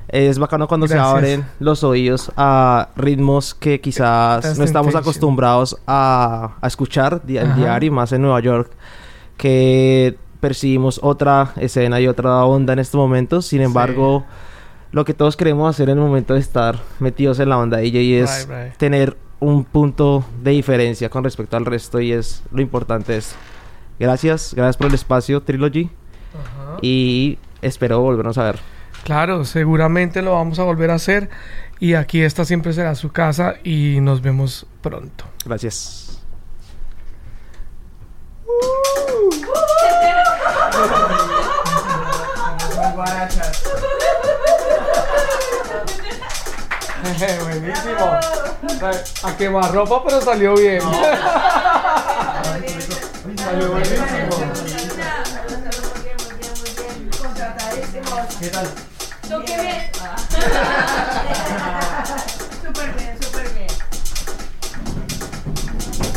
es 0.07 0.39
bacano 0.39 0.67
cuando 0.67 0.87
Gracias. 0.87 1.07
se 1.07 1.11
abren 1.17 1.45
los 1.59 1.83
oídos 1.83 2.31
a 2.37 2.89
ritmos 2.95 3.53
que 3.53 3.81
quizás 3.81 4.57
no 4.57 4.63
estamos 4.63 4.95
acostumbrados 4.95 5.77
a, 5.87 6.55
a 6.61 6.67
escuchar 6.67 7.25
di- 7.25 7.37
Ajá. 7.37 7.55
diario, 7.55 7.91
más 7.91 8.11
en 8.13 8.21
Nueva 8.21 8.39
York, 8.39 8.71
que 9.37 10.17
percibimos 10.45 10.99
otra 11.01 11.53
escena 11.55 11.99
y 11.99 12.07
otra 12.07 12.45
onda 12.45 12.73
en 12.73 12.77
estos 12.77 12.99
momentos. 12.99 13.47
Sin 13.47 13.61
embargo, 13.61 14.25
lo 14.91 15.03
que 15.03 15.15
todos 15.15 15.35
queremos 15.35 15.67
hacer 15.67 15.89
en 15.89 15.97
el 15.97 16.03
momento 16.03 16.35
de 16.35 16.39
estar 16.39 16.77
metidos 16.99 17.39
en 17.39 17.49
la 17.49 17.57
onda 17.57 17.77
DJ 17.77 18.21
es 18.21 18.47
Right, 18.47 18.65
right. 18.67 18.77
tener 18.77 19.17
un 19.39 19.63
punto 19.63 20.23
de 20.43 20.51
diferencia 20.51 21.09
con 21.09 21.23
respecto 21.23 21.57
al 21.57 21.65
resto 21.65 21.99
y 21.99 22.11
es 22.11 22.43
lo 22.51 22.61
importante 22.61 23.17
es 23.17 23.35
gracias 23.99 24.53
gracias 24.55 24.77
por 24.77 24.87
el 24.87 24.93
espacio 24.93 25.41
Trilogy 25.41 25.89
Ajá. 26.33 26.77
y 26.83 27.39
espero 27.63 27.99
volvernos 28.01 28.37
a 28.37 28.43
ver 28.43 28.59
Claro, 29.03 29.45
seguramente 29.45 30.21
lo 30.21 30.31
vamos 30.33 30.57
a 30.57 30.63
volver 30.63 30.89
a 30.89 30.95
hacer. 30.95 31.29
Y 31.79 31.93
aquí 31.93 32.21
esta 32.21 32.43
siempre 32.43 32.73
será 32.73 32.95
su 32.95 33.11
casa 33.11 33.53
y 33.63 33.99
nos 34.01 34.21
vemos 34.23 34.65
pronto. 34.81 35.25
gracias 35.45 36.04
Buenísimo. 47.43 48.19
A 49.23 49.37
quemar 49.37 49.71
ropa, 49.73 50.03
pero 50.03 50.21
salió 50.21 50.55
bien. 50.55 50.81
salió 53.37 53.71
buenísimo. 53.71 54.35
¿Qué 58.39 58.49
tal? 58.49 58.67
Súper 62.61 62.91
bien, 62.93 63.17
súper 63.23 63.49
bien. 63.53 63.67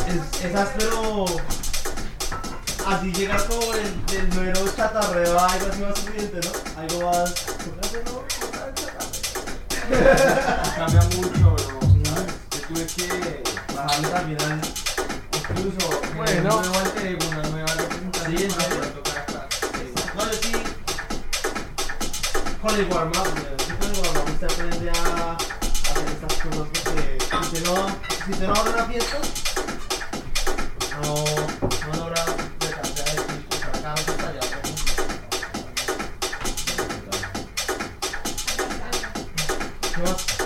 es, 0.09 0.45
es 0.45 0.55
áspero 0.55 1.27
así 2.89 3.13
llegar 3.13 3.47
como 3.47 3.75
el, 3.75 4.07
del 4.07 4.29
mero 4.35 4.61
chatarreo 4.75 5.39
algo 5.39 5.67
así 5.71 5.81
más 5.81 5.99
suficiente 5.99 6.41
¿no? 6.47 6.81
algo 6.81 7.11
más 7.11 7.35
Cambia 10.77 11.03
mucho, 11.17 11.51
bro. 11.51 11.81
Yo 12.05 12.59
tuve 12.69 12.85
que 12.87 13.43
bajarle 13.75 14.09
también 14.09 14.43
al. 14.43 14.61
Incluso, 15.33 16.01
Bueno. 16.15 16.57
un 16.57 16.63
nuevo 16.63 16.79
alter 16.79 17.07
ego, 17.07 17.25
una 17.31 17.43
nueva 17.49 17.73
representación. 17.75 18.51
No, 20.15 20.23
yo 20.27 20.33
sí. 20.43 20.53
Con 22.61 22.75
el 22.75 22.85
warm 22.93 23.09
up, 23.11 23.15
güey. 23.15 23.57
Sí, 23.67 23.73
con 23.81 23.91
el 23.91 23.99
warm 23.99 24.17
up 24.19 24.25
usted 24.31 24.47
aprende 24.47 24.91
a 24.91 24.93
hacer 25.33 26.09
estas 26.13 26.35
cosas 26.43 26.69
porque 26.69 27.19
si 27.19 27.37
usted 27.37 27.63
no, 27.65 27.75
si 28.27 28.33
usted 28.33 28.47
no 28.47 28.55
abre 28.55 28.71
una 28.73 28.85
fiesta, 28.85 29.19
no, 31.03 31.15
좋았어. 39.99 40.38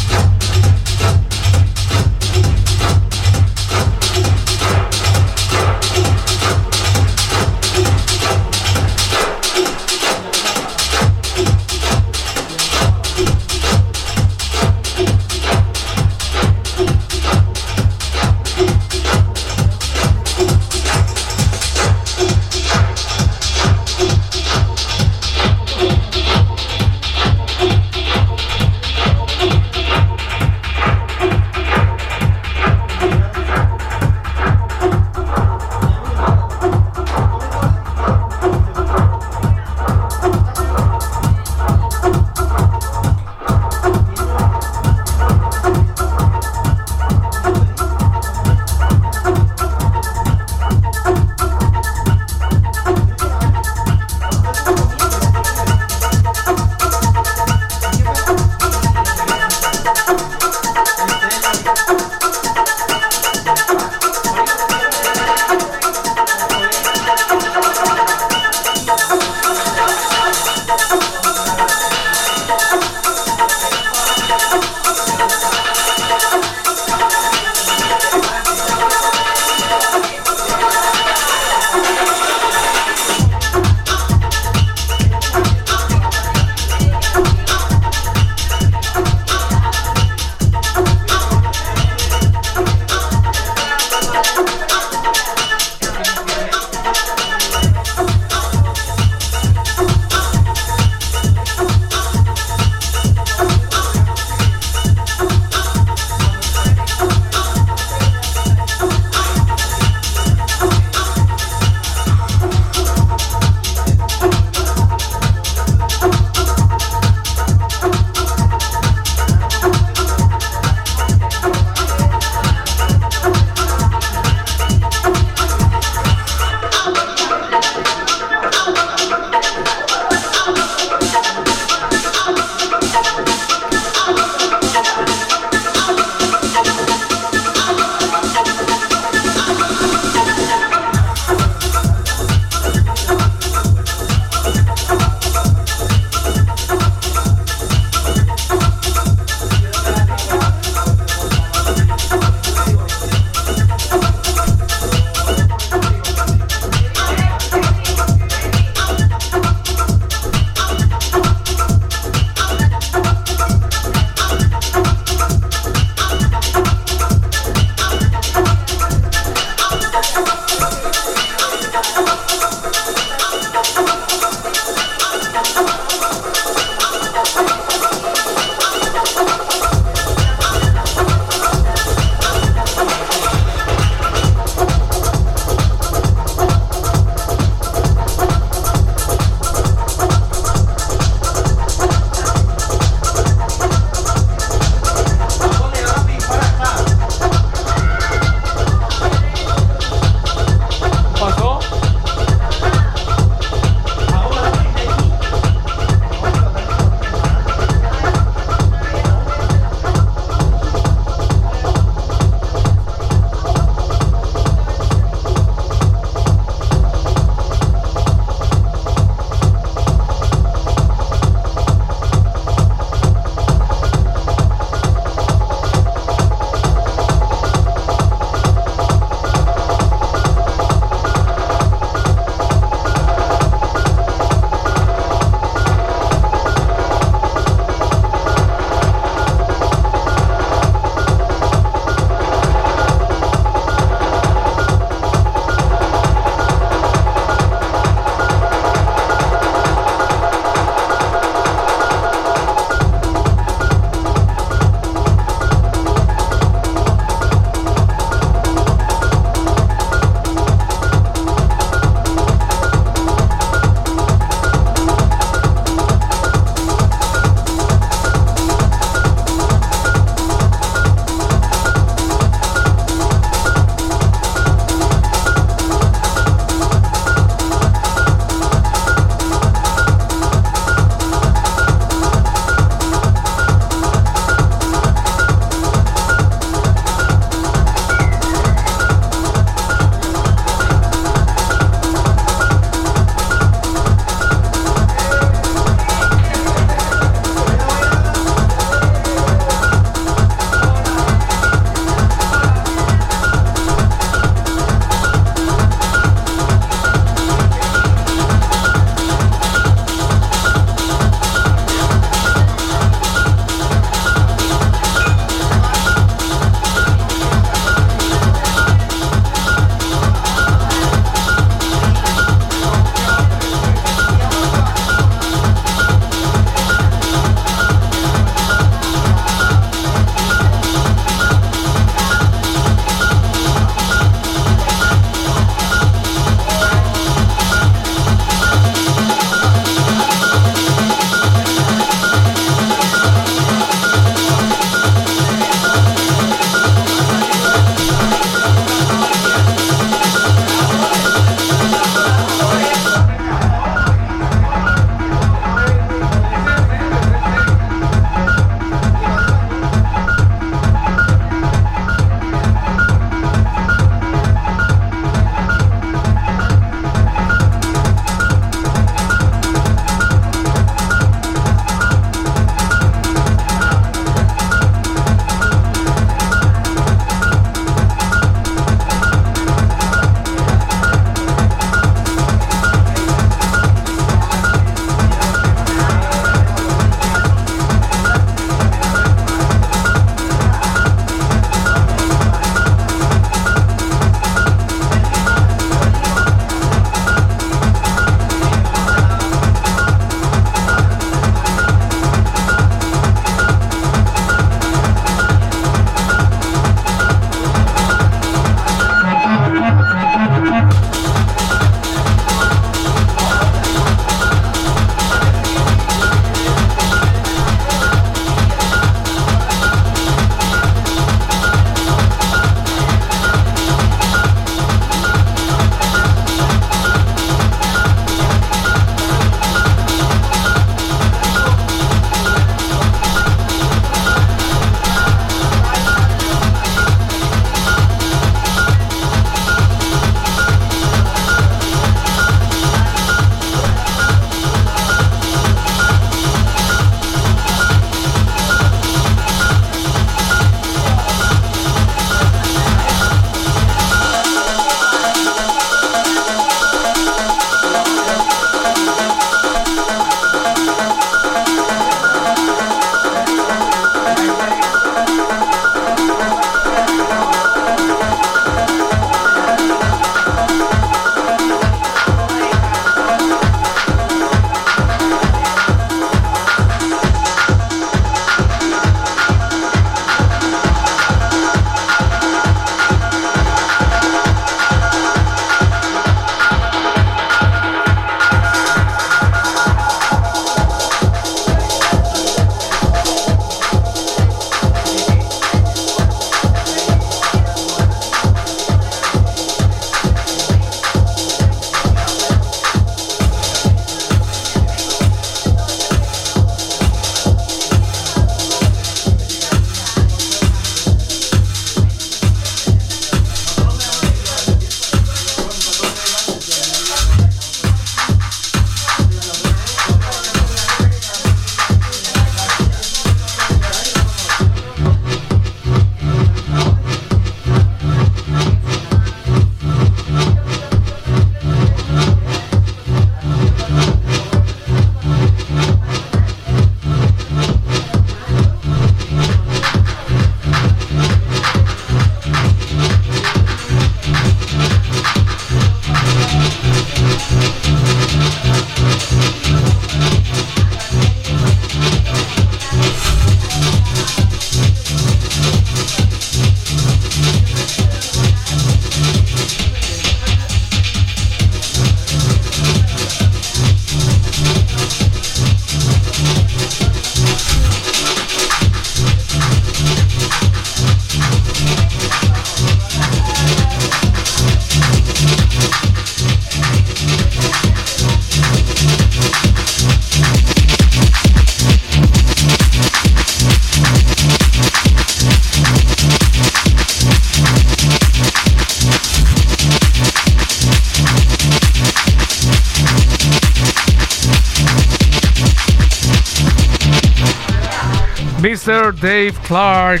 Mr. 598.70 599.00
Dave 599.00 599.34
Clarke, 599.42 600.00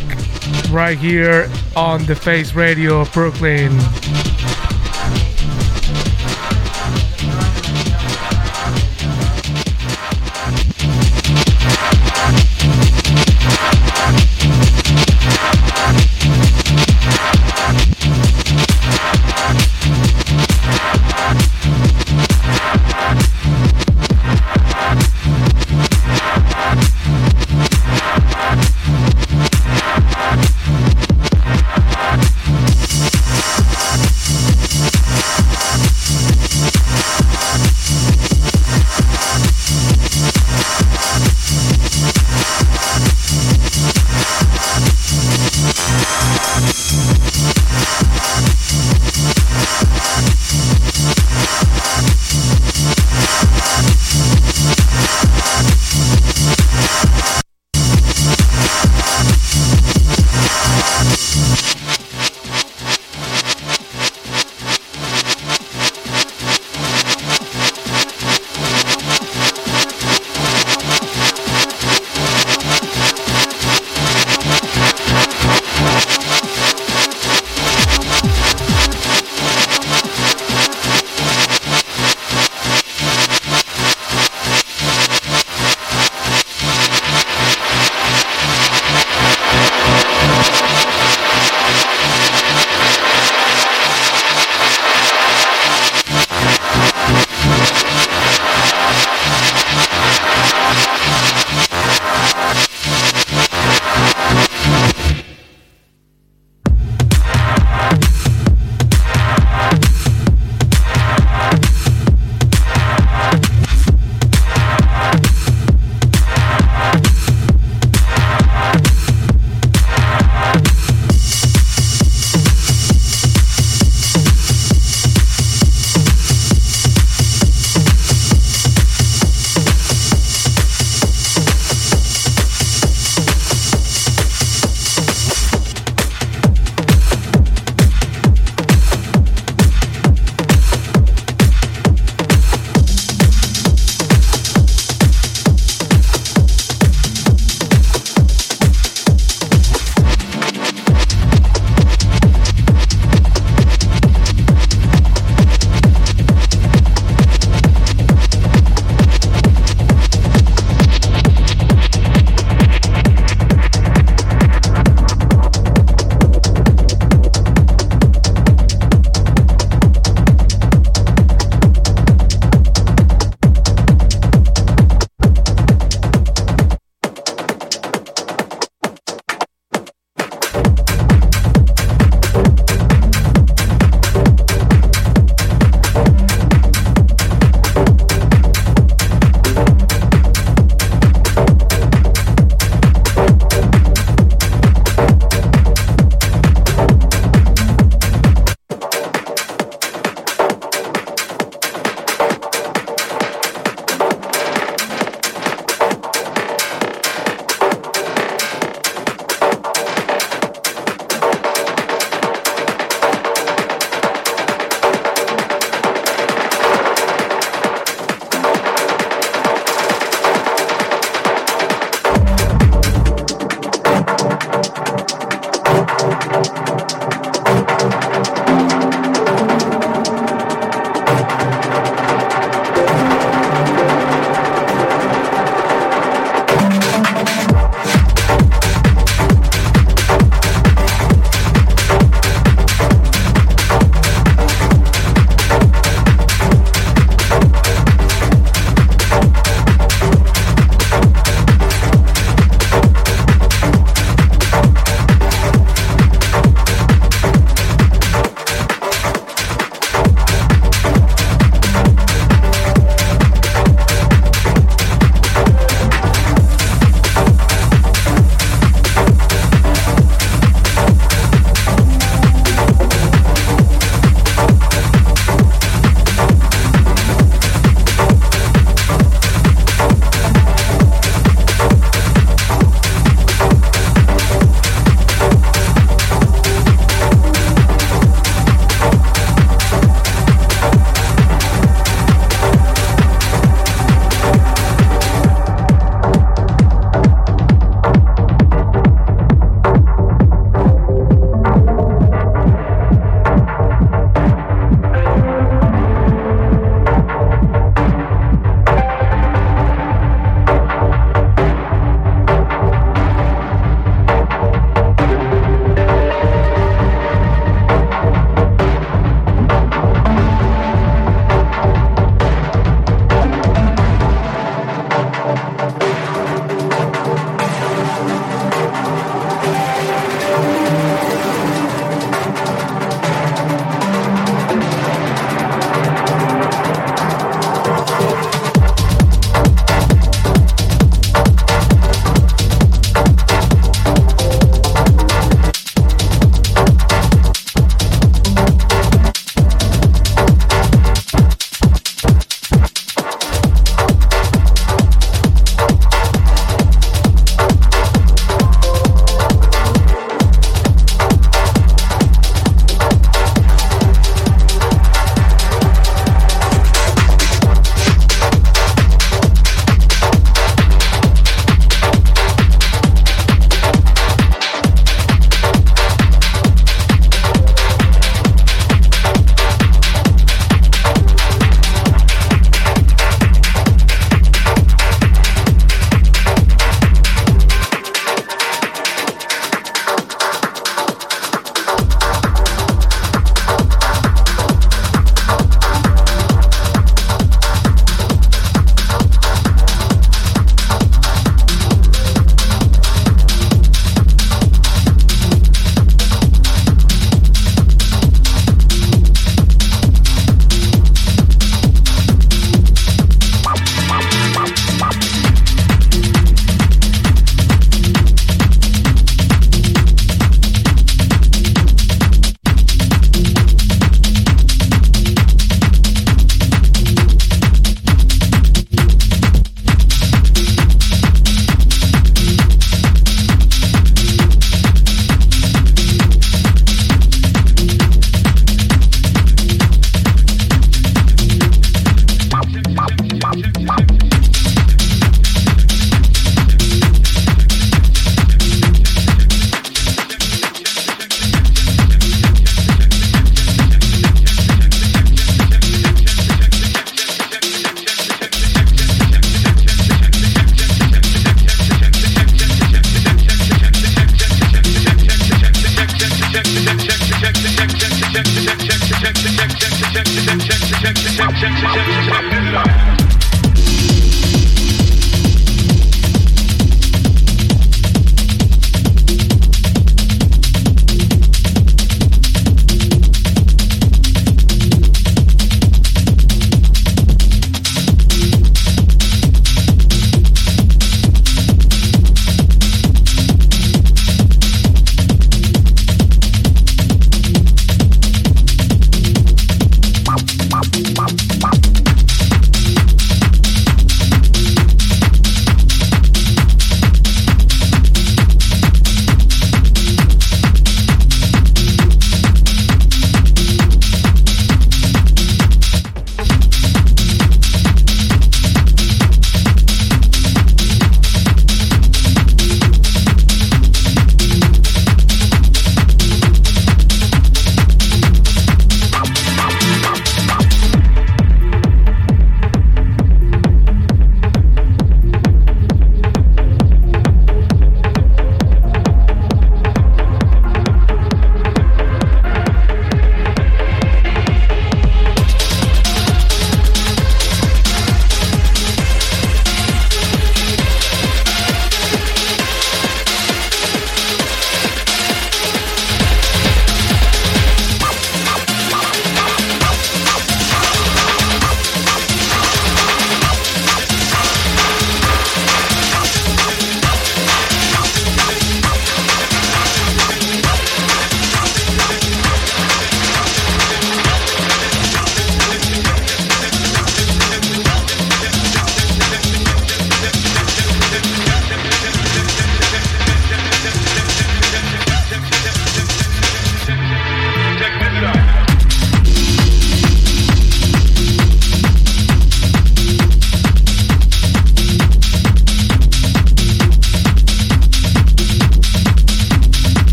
right 0.70 0.96
here 0.96 1.50
on 1.74 2.06
the 2.06 2.14
Face 2.14 2.54
Radio 2.54 3.00
of 3.00 3.12
Brooklyn. 3.12 3.76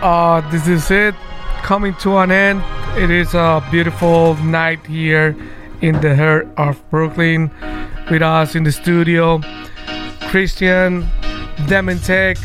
Uh, 0.00 0.40
this 0.50 0.66
is 0.66 0.90
it. 0.90 1.14
Coming 1.62 1.94
to 1.96 2.16
an 2.18 2.30
end. 2.30 2.62
It 2.96 3.10
is 3.10 3.34
a 3.34 3.62
beautiful 3.70 4.34
night 4.36 4.86
here 4.86 5.36
in 5.82 6.00
the 6.00 6.16
heart 6.16 6.48
of 6.56 6.80
Brooklyn. 6.90 7.50
With 8.10 8.22
us 8.22 8.54
in 8.54 8.64
the 8.64 8.72
studio, 8.72 9.40
Christian, 10.30 11.02
Dementek, 11.68 12.38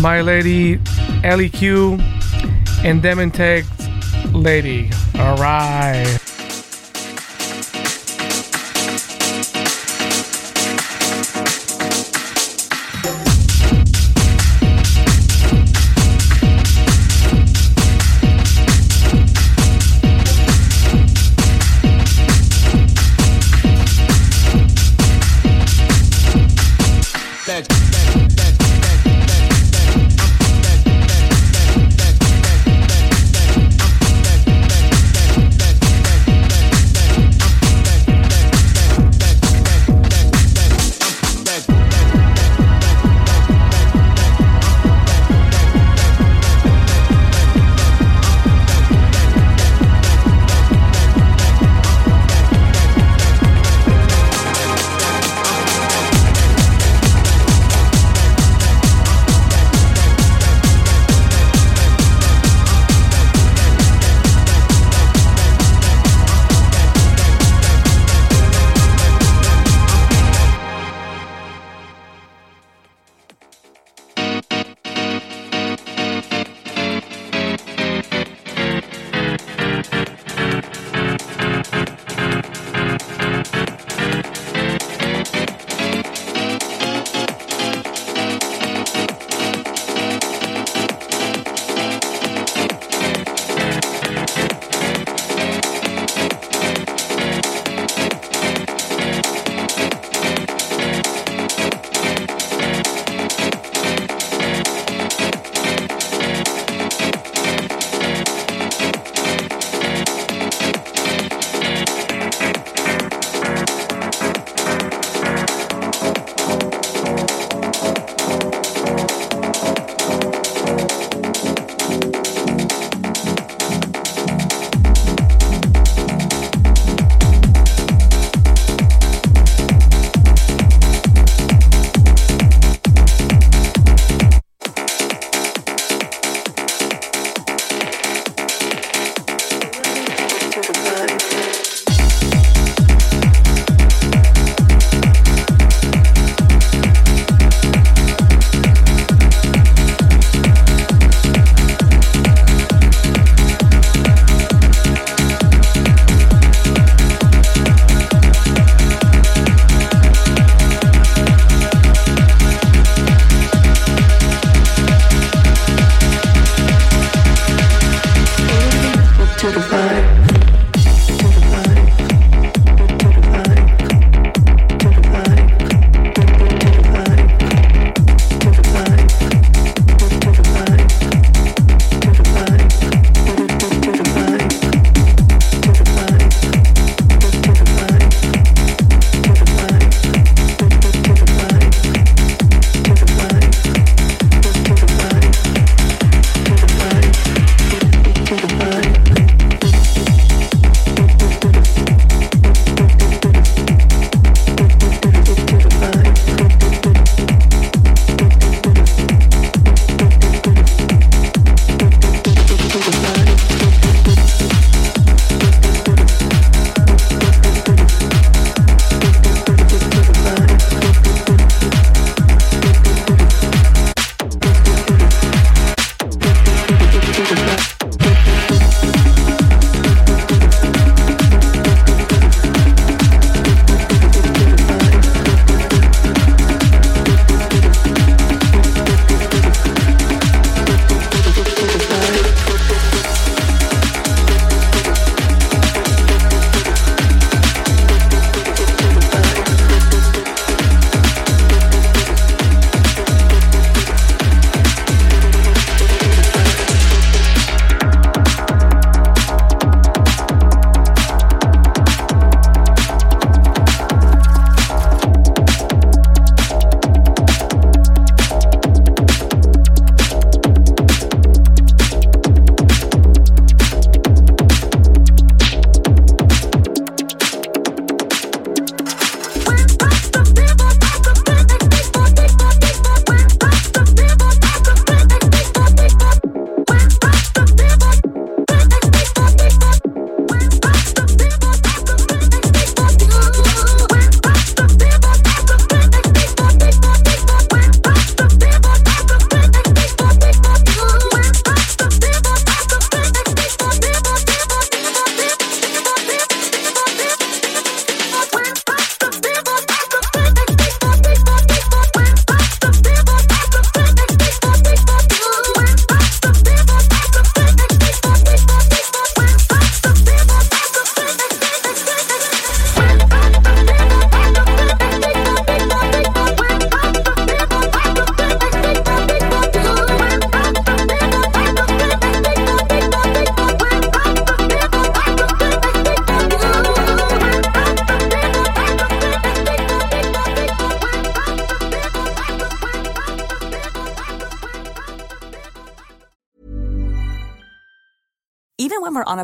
my 0.00 0.20
lady 0.20 0.78
LEQ, 1.22 2.00
and 2.84 3.02
Dementek 3.02 3.64
lady. 4.32 4.90
All 5.18 5.36
right. 5.36 6.19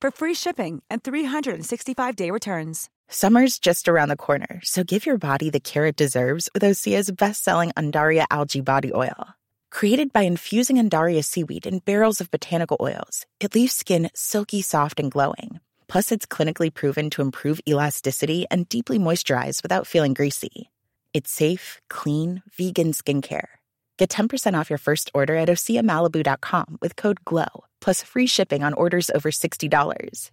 for 0.00 0.10
free 0.10 0.34
shipping 0.34 0.82
and 0.90 1.02
365-day 1.02 2.30
returns. 2.30 2.88
Summer's 3.08 3.58
just 3.58 3.88
around 3.88 4.08
the 4.08 4.16
corner, 4.16 4.60
so 4.62 4.84
give 4.84 5.06
your 5.06 5.18
body 5.18 5.50
the 5.50 5.60
care 5.60 5.86
it 5.86 5.96
deserves 5.96 6.48
with 6.54 6.62
Osea's 6.62 7.10
best-selling 7.10 7.72
Undaria 7.72 8.26
Algae 8.30 8.60
Body 8.60 8.92
Oil. 8.94 9.28
Created 9.70 10.12
by 10.12 10.22
infusing 10.22 10.76
Undaria 10.76 11.24
seaweed 11.24 11.66
in 11.66 11.80
barrels 11.80 12.20
of 12.20 12.30
botanical 12.30 12.78
oils, 12.80 13.26
it 13.40 13.54
leaves 13.54 13.72
skin 13.72 14.10
silky 14.14 14.62
soft 14.62 14.98
and 14.98 15.10
glowing. 15.10 15.60
Plus, 15.88 16.10
it's 16.12 16.26
clinically 16.26 16.72
proven 16.72 17.10
to 17.10 17.22
improve 17.22 17.60
elasticity 17.68 18.46
and 18.50 18.68
deeply 18.68 18.98
moisturize 18.98 19.62
without 19.62 19.86
feeling 19.86 20.14
greasy. 20.14 20.70
It's 21.14 21.30
safe, 21.30 21.80
clean, 21.88 22.42
vegan 22.56 22.92
skincare. 22.92 23.57
Get 23.98 24.10
10% 24.10 24.54
off 24.58 24.70
your 24.70 24.78
first 24.78 25.10
order 25.12 25.34
at 25.34 25.48
OseaMalibu.com 25.48 26.78
with 26.80 26.94
code 26.94 27.24
GLOW, 27.24 27.64
plus 27.80 28.02
free 28.02 28.28
shipping 28.28 28.62
on 28.62 28.72
orders 28.72 29.10
over 29.10 29.30
$60. 29.30 30.30